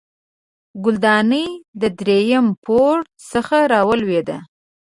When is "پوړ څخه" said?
2.63-3.57